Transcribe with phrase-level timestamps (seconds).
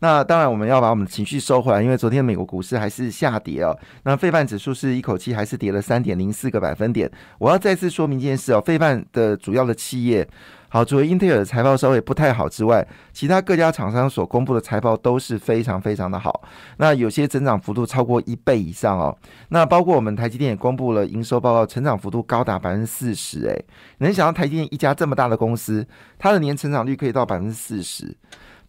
[0.00, 3.78] 那当然，我们要把我们的情绪收回来，因为昨天美国股市还是下跌哦。
[4.04, 7.10] 那费半指数是一口气还是跌了三点零四个百分点。
[7.38, 10.26] 我要再次说明一件事哦，费半的主要的企业，
[10.70, 16.42] 好，除了英特尔的财报稍微不太好之外，其他各家厂商所公布的财报都是非常非常的好。
[16.78, 19.14] 那有些增长幅度超过一倍以上哦。
[19.50, 23.46] 那包括我们台积电也公布了营收报告，成长幅度高达百分之四十。
[23.46, 23.64] 诶，
[23.98, 25.86] 能想到台积电一家这么大的公司，
[26.18, 28.16] 它的年成长率可以到百分之四十？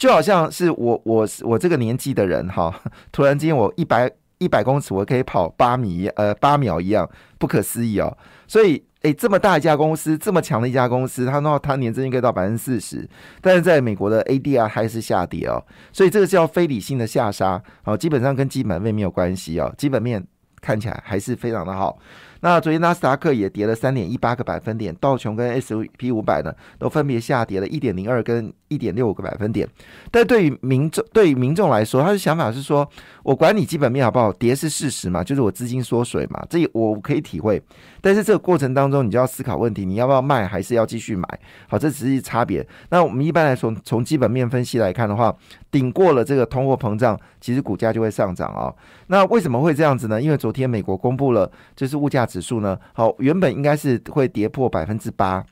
[0.01, 2.73] 就好像是我我我这个年纪的人哈，
[3.13, 8.17] 突然间我一百一百公尺我可以跑八米呃八秒一样不可思议哦。
[8.47, 13.07] 所以诶，这么大一家公司，这么强的一家公司，它那它年增应该到百分之四十，
[13.41, 15.63] 但是在美国的 ADR 还是下跌哦。
[15.93, 20.25] 所以这个叫非理性的下杀哦，基本上跟基本面没有关系哦，基本面
[20.61, 21.99] 看起来还是非常的好。
[22.41, 29.67] 那昨天纳斯达克也跌了三点一八个百分点，道琼跟 S P 五百呢都分别下跌了一点零二跟一点六个百分点。
[30.09, 32.87] 但对于民众，对于民众来说，他的想法是说，
[33.23, 37.61] 我管你基本面好不好，跌是事实嘛，就是我资金缩水嘛，这我可以体会。
[38.01, 41.39] 但是这个过程当中，你就要思考问题，你要不要卖，还是要继续买？
[41.67, 42.65] 好，这只是差别。
[42.89, 45.31] 那我们一般来说，从基本面分析来看的话，
[45.69, 48.73] 顶过了这个通货膨胀，其实股价就会上涨啊。
[49.07, 50.19] 那为什么会这样子呢？
[50.19, 52.25] 因为昨天美国公布了，就是物价。
[52.31, 52.77] 指数呢？
[52.93, 55.43] 好，原本应该是会跌破百分之八，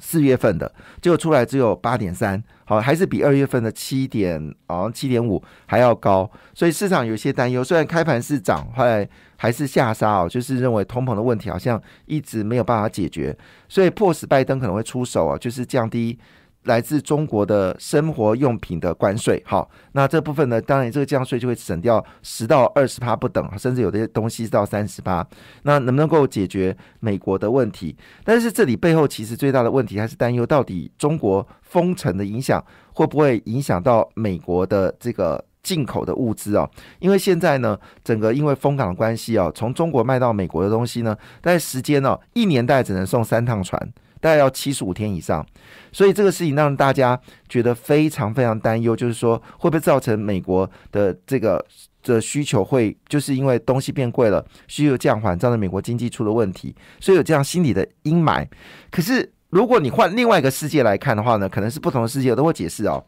[0.00, 7.64] 四月份的结果出来只有八点三，好，还是比二月份的七点，好像七点五还要高，所以市场有些担忧。
[7.64, 13.36] 虽然开盘是涨，后来还是下杀哦，就是认为通膨的问题好像一直没有办法解决，
[13.68, 16.18] 所以迫使拜登可能会出手啊，就是降低。
[16.64, 25.26] 来自中国的生活用品的关税，好，那这部分呢，当然这个降税就会省掉十到二十趴不等，甚至有的东西到三十趴。
[25.62, 27.96] 那能不能够解决美国的问题？
[28.22, 32.62] 但是这里背后其实最大的问题还是担忧，到底中国封城的影响
[32.92, 36.68] 会不会影响到美国的这个进口的物资啊？
[36.98, 43.90] 因为现在呢，整个因为封港的关系啊，从中国卖到美国的东西呢，在时间呢，一年代只能送三趟船。
[44.20, 45.44] 大概要七十五天以上，
[45.92, 47.18] 所以这个事情让大家
[47.48, 51.64] 觉得非常非常担忧，就是说会不会造成美国的这个
[52.02, 58.46] 的需求会就是因为东西变贵了，需求降缓，造成美国经济出了问题，所以有这样心理的阴霾。
[58.90, 63.04] 可是如果你换另外一个世界来看的话呢，可能是不同的世界，都会解释哦。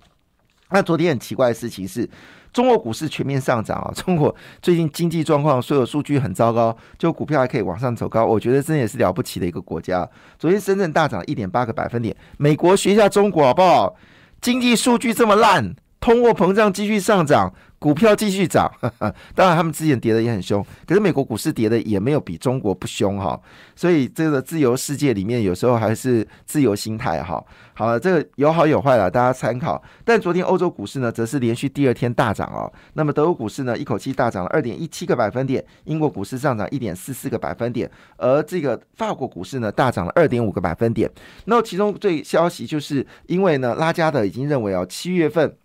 [0.70, 2.08] 那昨天很奇怪的事情是。
[2.52, 3.92] 中国股市全面上涨啊！
[3.94, 10.04] 中国最近经济状况所有数据很糟糕，就股票还可以往上走高，我觉得这也是了不起的一个国家。
[10.36, 13.94] 昨天深圳大涨一点八个百分点，美国学一下中国好不好？
[14.40, 17.54] 经济数据这么烂，通货膨胀继续上涨。
[17.80, 18.70] 股票继续涨，
[19.34, 23.40] 当然他们之前跌的也很凶，可是美国股市跌的也没有比中国不凶哈，
[23.74, 27.42] 所以这个自由世界里面有时候还是自由心态哈。
[27.72, 29.82] 好了，这个有好有坏了，大家参考。
[30.04, 32.70] 但昨天欧洲股市呢，则是连续第二天大涨哦。
[32.92, 41.10] 那么德国股市呢，一口气大涨了二点一七个百分点，英国股市上涨一点四四个百分点，而这个法国股市呢，大涨了二点五个百分点。
[41.46, 45.56] 那其中最消息就是因为呢，拉加德已经认为哦，七月份。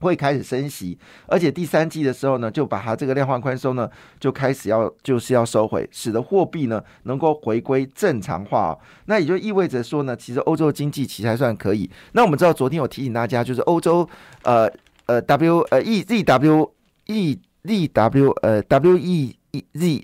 [0.00, 3.88] 会开始升息，而且第三季的时候呢，就把它这个量化宽松呢，
[4.18, 8.70] 就开始要就是要收回，使得货币呢能够回归正常化。
[8.70, 11.90] 哦那也就意味着说呢，其实欧洲经济其实还算可以。
[12.12, 14.08] 那我们知道昨天有提醒大家，就是欧洲
[14.42, 14.70] 呃
[15.06, 16.72] 呃 W 呃 E Z W
[17.06, 20.02] E Z W 呃 W E E Z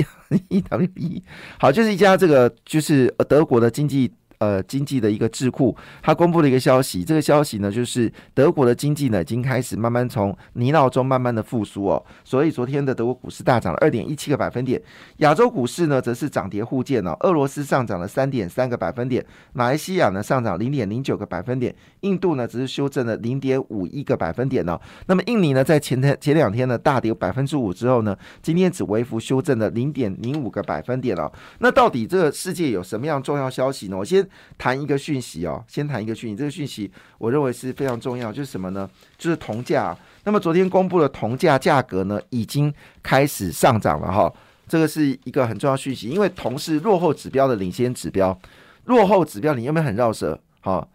[0.48, 1.22] E W E
[1.58, 4.12] 好，就是一家这个就是德国的经济。
[4.38, 7.02] 呃，经济的一个智库，他公布了一个消息。
[7.02, 12.04] 这个消息呢，就是德国的经济呢，已经开始慢慢从泥淖中慢慢的复苏哦。
[12.22, 14.78] 所以昨天的德国股市大涨了二点一七个百分点，
[15.18, 17.16] 亚洲股市呢，则是涨跌互见哦。
[17.20, 24.78] 俄罗斯上涨了三点三个百分点，马来西亚呢上涨零点零九个百分点，印度呢只是修正了零点五一个百分点呢。
[25.06, 31.32] 那么印尼呢，在前天前两天呢大跌百分之五之后呢，今天只微幅修正了零点零五个百分点了。
[31.60, 33.96] 那到底这个世界有什么样重要消息呢？
[33.96, 34.25] 我先。
[34.58, 36.36] 谈一个讯息哦，先谈一个讯息。
[36.36, 38.88] 这个讯息我认为是非常重要，就是什么呢？
[39.16, 39.96] 就是铜价。
[40.24, 44.32] 那么昨天公布的铜价价格呢，已经开始上涨了哈。
[44.68, 48.38] 这个是一个很重要讯息，因为铜是落后指标的领先指标。
[48.84, 50.38] 落后指标你有没有很绕舌？
[50.60, 50.86] 哈，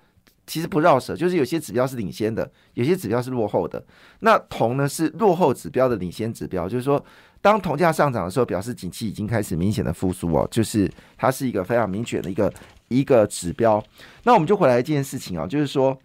[0.46, 3.84] 其实不绕舌，就是有些指标是领先的，有些指标是落后的。
[4.20, 7.04] 那铜呢是落后指标的领先指标，就是说。
[7.42, 12.54] 当铜价上涨的时候，表示景气已经开始明显的复苏哦，就是它是一个非常明显的一个
[12.88, 13.84] 一个指标。
[14.24, 15.98] 那我们就回来一件事情啊，就是说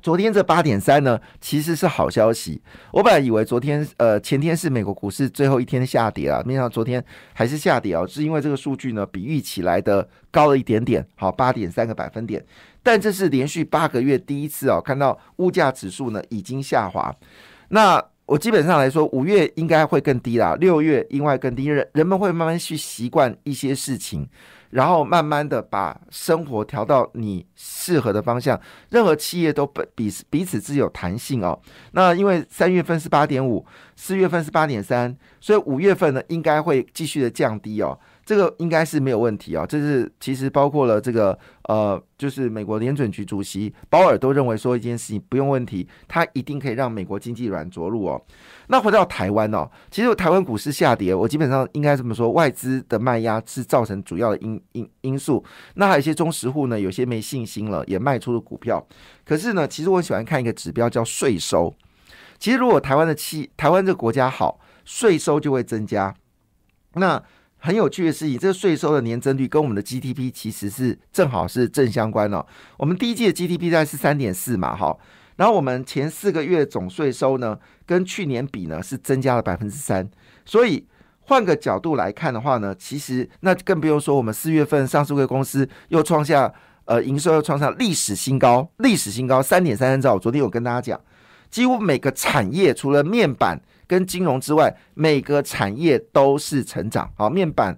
[0.00, 2.62] 昨天这八点三呢，其实是好消息。
[2.92, 12.42] 我本来以为昨天呃前天是美国股市最后一天下跌啊，没想到昨天还是下跌啊，是因为这个数据呢比预期来的高了一点点，好八点三个百分点。
[12.82, 17.14] 但这是连续八个月第一次哦，看到物价指数呢已经下滑。
[17.68, 24.28] 那我基本上来说，五月应该会更低啦，六月应该更低，人人们会慢慢去习惯一些事情。
[24.70, 28.60] 然后慢慢的把生活调到你适合的方向，
[28.90, 29.66] 任何企业都
[29.96, 31.60] 彼此彼此自有弹性哦。
[31.90, 33.66] 那因为三月份是八点五，
[33.96, 37.98] 四月份是八点三，所以五月份呢应该会继续的降低哦。
[38.30, 48.22] 这个应该是没有问题啊，这是其实包括了这个呃，就是美国联准局主席鲍尔都认为说一件事情不用问题，他一定可以让美国经济软着陆哦。
[48.68, 55.44] 那回到台湾哦，其实台湾股市下跌，我基本上应该这么说，外资的卖压是造成主要的因因因素。
[55.74, 58.86] 那还有一些中实户呢，有些没信心了，也卖出了股票。
[59.24, 61.74] 可是呢，其实我喜欢看一个指标叫税收。
[62.38, 66.14] 其实如果台湾的企台湾这个国家好，税收就会增加。
[66.94, 67.20] 那
[67.62, 72.44] 很有趣的事情，这个税收的年增率跟我们的 GDP 其实是正好是正相关哦。
[72.78, 74.96] 我们第一季的 GDP 在是三点四嘛，哈，
[75.36, 80.08] 然后我们前四个月总税收呢，跟去年比呢是增加了百分之三。
[80.46, 80.86] 所以
[81.20, 86.50] 换个角度来看的话呢，其实那更不用说我们四月份上市会公司又创下
[86.86, 90.18] 呃营收又创下历史新高，历史新高三点三三兆。
[90.18, 91.00] 昨天有跟大家讲，
[91.50, 93.60] 几乎每个产业除了面板。
[93.90, 97.10] 跟金融之外，每个产业都是成长。
[97.16, 97.76] 好，面板、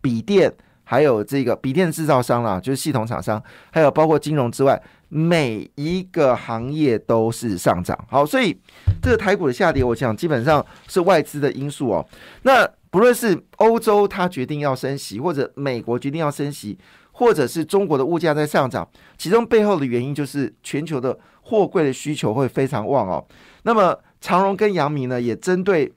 [0.00, 3.42] 笔电，还有这个笔电制造商啦，就是系统厂商，
[3.72, 7.98] 还有包括金融之外，每一个行业都是上涨。
[8.08, 8.56] 好，所以
[9.02, 12.06] 这个台股的下跌，我想基本上是外资的因素哦。
[12.42, 16.78] 那不论是欧洲它决定要升息，或者美国决定要升息，
[17.10, 18.88] 或者是中国的物价在上涨，
[19.18, 23.26] 其中背后的原因就是全球的货柜的需求会非常旺哦。
[23.64, 25.92] 那么长荣跟杨明呢，也针对，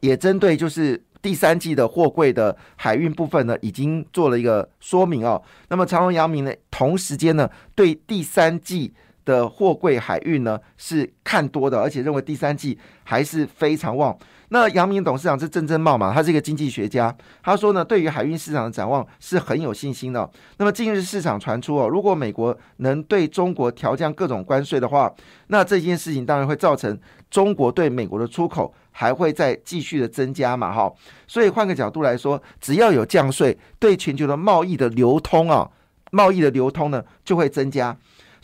[0.00, 5.42] 也针对就是第三季的货柜的海运部分呢，已经做了一个说明哦。
[5.68, 8.94] 那么长荣、杨明呢，同时间呢，对第三季
[9.24, 14.16] 的货柜海运呢是看多的，而且认为第三季还是非常旺。
[14.48, 16.12] 那杨明董事长是郑正茂嘛？
[16.14, 17.14] 他是一个经济学家。
[17.42, 20.30] 他说呢，对于海运市场的展望是很有信心的。
[20.58, 25.12] 那么近日市场传出哦，如果美国能对中国调降各种关税的话，
[25.48, 26.98] 那这件事情当然会造成
[27.30, 30.72] 中国对美国的出口还会再继续的增加嘛？
[30.72, 30.92] 哈，
[31.26, 35.68] 所以换个角度来说，只要有降税，对全球的贸易的流通啊，
[36.12, 37.96] 贸易的流通呢就会增加。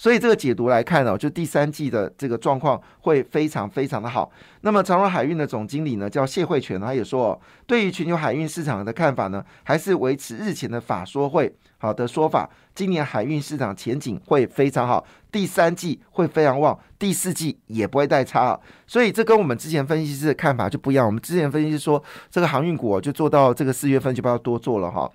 [0.03, 4.29] 所以这个解读来看呢，就第三季的这个状况会非常非常的好。
[4.63, 12.51] 那么长荣海运的总经理呢，叫谢慧全，他也说哦，对于全球海运市场的看法呢，还是维持日前的法说会好的说法。
[12.75, 18.59] 今年海运市场前景会非常好，第三季会非常旺，第四季也不会太差。
[18.89, 21.07] 所以这跟我们之前分析师的看法就不一样。
[21.07, 25.09] 我们之前分析师说，这个航运股就做到这个四月份就不要多做了哈。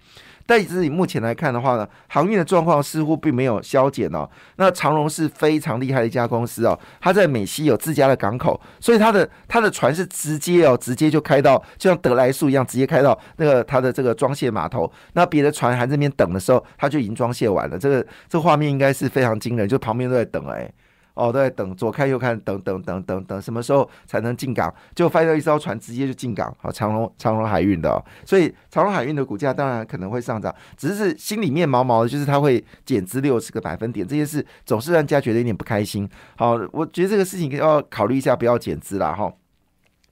[0.48, 4.28] 但自己目前来看的话呢，航运的状况似乎并没有消减哦。
[4.56, 14.92] 那长荣是非常厉害的一家公司哦，它在美西有自家的港口，所以它的它的船是直接哦，直接就开到，就像德莱树一样，直接开到那个它的这个装卸码头。
[15.14, 17.78] 那别的船还在那边等的时候，它就已经装卸完了。
[17.78, 20.72] 这个这画面应该是非常惊人，就旁边都在等哎。
[21.18, 24.74] 哦，都在等，左看右看，等等等等等，什么时候才能进港？
[24.94, 36.08] 就发现一艘船直接就进港，好，长隆长隆海运的，所以长隆海运的股价当然可能会上涨，只是心里面毛毛的，就是它会减资六十个百分点，这些事总是让人家觉得有点不开心。
[36.36, 39.34] 好，我觉得这个事情要考虑一下，不要减资了哈。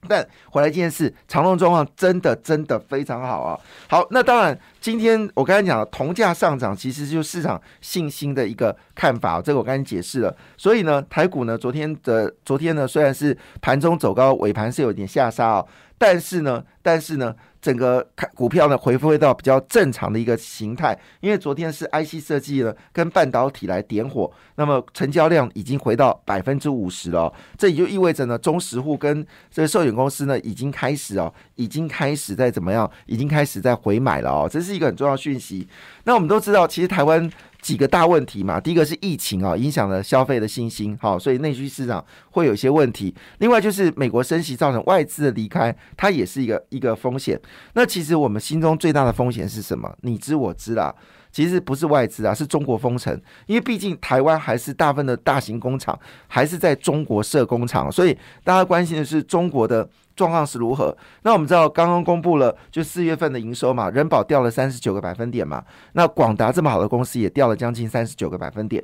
[0.08, 3.60] 但回来这件事，长隆状况真的真的非常好啊！
[3.88, 10.36] 好，那当然，今天我刚才讲了，铜价上涨，其实就市场信心的一个看法，这个我刚才解释了。
[10.58, 15.66] 所以呢，台股呢，昨天的昨天呢，虽然是盘中走高，尾盘是有点下杀啊，
[15.98, 17.36] 但是呢，但是呢。
[17.66, 35.68] 整个看股票呢，回复到比较正常的一个形态，因为昨天是 IC 设计呢跟半导体来点火，那么成交量已经回到百分之五十了，这也就意味着呢，中实户跟这个寿险公司呢已经开始哦，已经开始在怎么样，已经开始在回买了哦，这是一个很重要讯息。
[36.04, 37.28] 那我们都知道，其实台湾。
[37.66, 43.12] 几个大问题嘛，第一个是疫情啊，影响了消费的信心，好，所以内需市场会有一些问题。
[43.40, 47.42] 另外就是美国升息造成外资的离开，它也是一个一个风险。
[47.74, 49.92] 那其实我们心中最大的风险是什么？
[50.02, 50.94] 你知我知啦，
[51.36, 53.14] 其实不是外资啊，是中国封城。
[53.46, 56.00] 因为毕竟台湾还是大部分的大型工厂
[56.30, 60.96] 还是在中国设工厂，所以大家关心的是中国的状况是如何？
[61.24, 65.62] 那我们知道刚刚公布了就四月份的营收嘛，人保掉了三十九个百分点嘛，
[65.92, 68.82] 那广达这么好的公司也掉了将近三十九个百分点。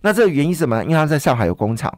[0.00, 0.82] 那这个原因是什么？
[0.84, 1.92] 因为它在上海有工厂。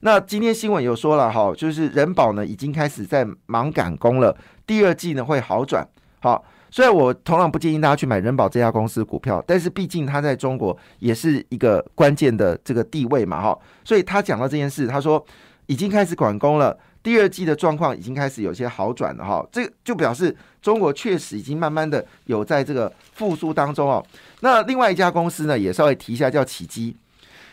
[0.00, 5.86] 那今天新闻有说了哈，就是人保呢已经开始在忙赶工了，第二季呢会好转。
[6.20, 15.24] 好，虽然我同样不建议大家去买人保这家公司股票，但是毕竟它在中国也是一个关键的这个地位嘛哈，所以他讲到这件事，他说
[15.66, 24.04] 已经开始管工了，第二季的状况已经开始有些好转了哈，这就表示中国确实已经慢慢的有在这个复苏当中哦。
[24.40, 26.96] 那另外一家公司呢，也稍微提一下，叫启基。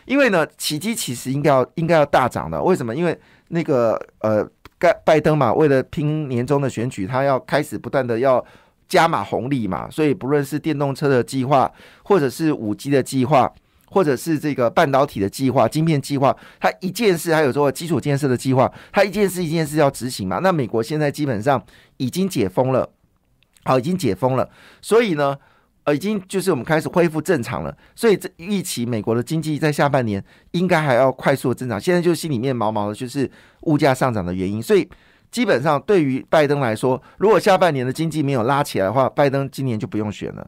[0.06, 2.60] 因为呢，起基其实应该要应该要大涨的。
[2.60, 2.96] 为什么？
[2.96, 3.16] 因为
[3.50, 4.44] 那个呃，
[4.80, 8.44] 拜拜登嘛，为了拼年终的选举，他要开始不断的要
[8.92, 9.90] 加码红利嘛。
[9.90, 11.72] 所以不论是电动车的计划，
[12.04, 13.50] 或者是五 G 的计划，
[13.86, 20.40] 或者是这个半导体的计划、晶片计划，它一件事还有说基础建设的计划，它一件事一件事要执行嘛。
[20.40, 21.64] 那美国现在基本上
[21.96, 22.90] 已经解封了，
[23.64, 24.50] 好，已经解封了，
[24.82, 25.38] 所以呢。
[25.84, 31.82] 呃，已经就是我们开始恢复正常了，所以这预期美国的经济在下半年应该还要快速增长。
[31.82, 33.28] 现在就心里面毛毛的，就是
[33.62, 34.62] 物价上涨的原因。
[34.62, 34.88] 所以
[35.32, 40.48] 基本上对于拜登来说，如果下半年的经济没有拉起来的话，拜登今年就不用选了。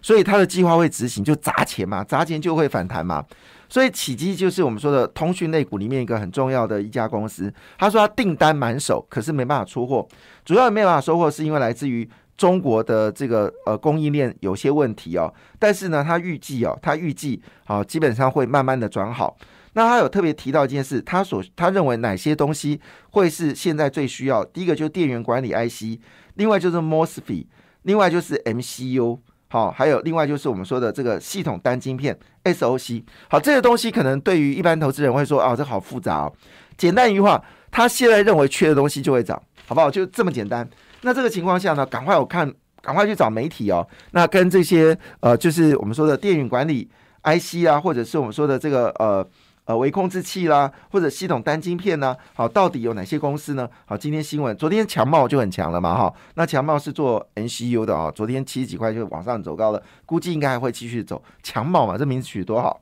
[0.00, 3.24] 所以他的计划会执行，就砸钱嘛，砸钱就会反弹嘛。
[3.68, 7.52] 所以起基就是我们说的通讯类股里面一个很重要的一家公司。
[7.76, 10.06] 他说他订单满手，可是没办法出货，
[10.44, 12.08] 主要没办法收货是因为来自于。
[12.36, 19.36] 中国的这个呃供应链有些问题哦，但是呢，他预计哦，他预计好基本上会慢慢的转好。
[19.74, 24.44] 那他有特别提到一件事，他所他认为哪些东西会是现在最需要？
[24.44, 26.00] 第一个就是电源管理 IC，
[26.34, 27.46] 另外就是 MOSFET，
[27.82, 33.04] 另外就是 MCU，好，还有另外就是我们说的这个系统单晶片 SOC。
[33.28, 36.32] 好，这些东西可能对于一般投资人会说啊，这好复杂哦。
[36.76, 39.90] 简单一句话，他现在认为缺的东西就会涨，好不好？
[39.90, 40.68] 就这么简单。
[41.02, 43.86] 那这个情况下呢，赶快我看，赶快去找媒体哦。
[44.12, 46.88] 那跟这些呃，就是我们说的电源管理
[47.22, 49.26] IC 啊，或者是我们说的这个呃
[49.70, 53.68] 呃微控制器啦，或者系统单晶片呢，好，到底有哪些公司呢？
[53.86, 56.12] 好，今天新闻，昨天强茂就很强了嘛，哈。
[56.34, 61.22] 那强茂是做 NCU 的啊，昨天七十几块就往上走高了，估计应该还会继续走。
[61.44, 62.80] 强茂嘛，这名字取多好。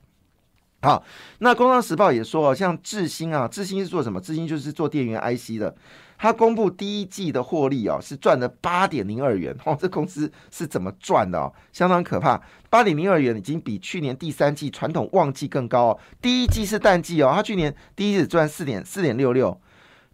[0.81, 1.03] 好，
[1.39, 4.21] 那工商时报也说，像智新啊，智新是做什么？
[4.21, 5.75] 智新就是做电源 IC 的。
[6.21, 11.53] 他公布第一季的获利哦，是赚了八点零二元哦，这公司是怎么赚的哦？
[11.73, 15.99] 相当可怕，八点零二元已经比去年第三季传统旺季更高哦。
[16.23, 19.61] 第一季是淡季哦，他去年第一季赚四点四点六六，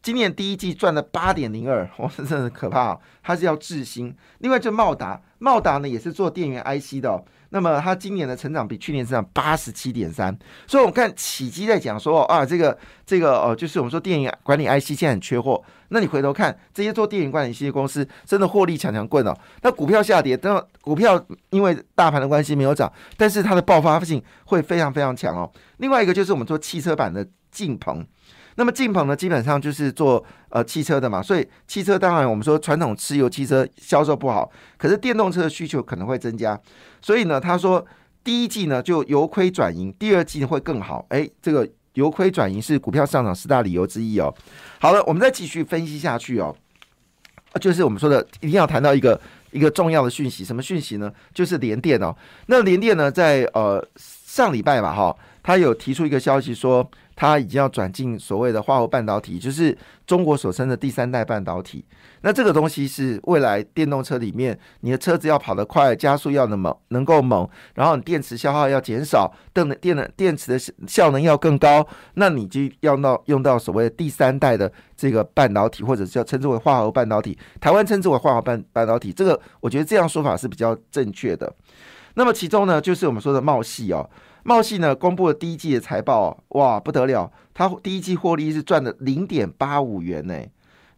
[0.03, 3.01] 今年第一季赚了八点零二，哇， 真的可怕哦。
[3.23, 7.23] 他是要智新，另外就茂达，茂达呢也是做电源 IC 的。
[7.55, 19.33] 那么它今年的成长比去年成长八十七点三，所以我们看起基在讲说啊，这个这个哦，就是我们说电影管理 IC 现在很缺货，那你回头看这些做电影管理 IC 的公司，真的获利强强棍哦。
[19.63, 25.49] 那股票下跌，等股票因为大盘的关系没有涨，但是它的爆发性会非常非常强哦。
[25.77, 28.05] 另外一个就是我们做汽车版的晋鹏。
[28.57, 36.59] 那么晋鹏呢，基本上就是做呃汽车的嘛，所以汽车当然我们说传统汽油汽车销售不好，可是电动车的需求可能会增加，
[37.03, 37.85] 所以呢，他说
[38.23, 41.05] 第一季呢就由亏转盈，第二季会更好。
[41.09, 44.33] 哎，这个由亏转盈是股票上涨十大理由之一哦。
[44.79, 46.55] 好了，我们再继续分析下去哦，
[47.61, 49.21] 就是我们说的一定要谈到一个
[49.51, 51.13] 一个重要的讯息，什么讯息呢？
[51.33, 52.15] 就是联电哦。
[52.47, 56.89] 那联电呢，在呃上礼拜吧，哈，他有提出一个消息说。
[57.17, 61.85] 它已经要转进所谓的化合半导体，就是中国所称的第三代半导体。
[62.23, 77.39] 那这个东西是未来电动车里面，你的车子要跑得快，加速要那么能够猛，然后你电池消耗要减少，电能电能电池的效能要更高，那你就要到用到所谓的第三代的这个半导体，或者叫称之为化合半导体。
[77.61, 81.55] 台湾称之为化合半半导体，这个我觉得这样说法是比较正确的。
[82.15, 84.09] 那么其中呢，就是我们说的茂系哦。
[84.45, 90.39] 茂信呢公布了第一季的财报，哇不得了，它第一季获利是赚了零点八五元呢，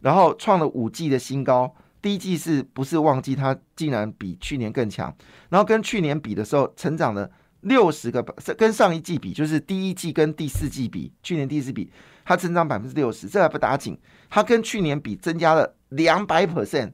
[0.01, 1.73] 然后创了五季的新高。
[2.01, 3.35] 第一季是不是旺季？
[3.35, 5.13] 它竟然比去年更强，
[5.49, 7.29] 然后跟去年比的时候，成长了
[7.61, 8.21] 六十个，
[8.57, 11.89] 跟上一季比，就是第一季跟第四季比，去年第四比，
[12.25, 13.97] 它增长百分之六十，这还不打紧，
[14.29, 16.91] 它跟去年比增加了两百 percent，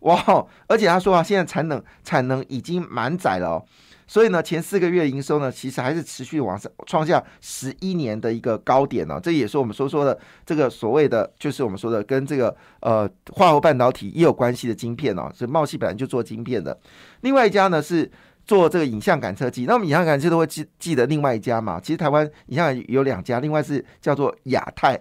[0.00, 0.46] 哇！
[0.68, 3.64] 而且他说啊，现在产能产能已经满载了哦。
[4.08, 9.20] 所以呢，前四个月营收呢，其实还是持续往上创下十一年的一个高点呢。
[9.22, 15.30] 这也是我们所说的这个所谓的，就是我们说的跟这个呃化合半导体也有关系的晶片哦。
[15.34, 16.76] 所以茂系本来就做晶片的。
[17.20, 18.10] 另外一家呢是
[18.46, 21.78] 做这个影像感测器，那么影像感测器都会记记得另外一家嘛。
[21.78, 24.98] 其实台湾影像有两家，另外是叫做亚太。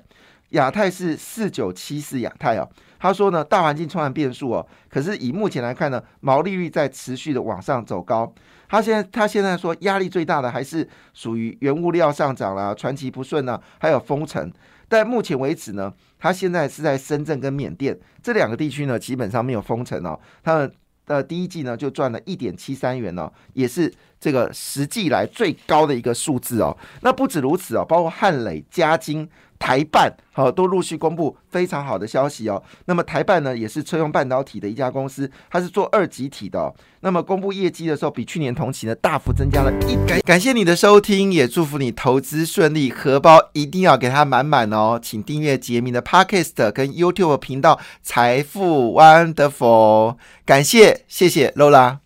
[0.51, 2.69] 亚太是四九七四亚太哦。
[2.99, 8.33] 他说呢，大环境充满变数哦，可是以目前来看呢，毛利率在持续的往上走高。
[8.69, 14.51] 他现在他现在说压力最大的还是属于原物料上涨啦、传奇不顺呢，还有封城。
[14.89, 20.19] 但目前为止呢，他现在是在深圳跟缅甸这两个地区呢，基本上没有封城哦。
[20.43, 20.71] 他们
[21.05, 26.75] 的第一季呢就赚了一点七三元哦，也是这个实际来最高的一个数字哦。
[27.01, 29.29] 那不止如此哦，包括汉磊、嘉金。
[29.59, 32.61] 台办好都陆续公布非常好的消息哦。
[32.85, 36.73] 那么台办呢，也是车用半导体的一家公司，它是做二级体的。
[37.01, 44.99] 那么公布业绩的时候，比去年同期呢大幅增加了一感感谢你的收听，也祝福你投资顺利，荷包一定要给它满满哦。
[45.01, 51.99] 请订阅杰明的 Podcast 跟 YouTube 频道财富 Wonderful，感谢谢谢 Lola。